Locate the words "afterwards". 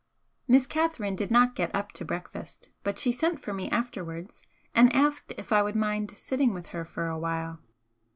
3.69-4.41